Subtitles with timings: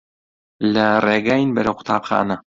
[0.73, 2.37] لە ڕێگاین بەرەو قوتابخانە.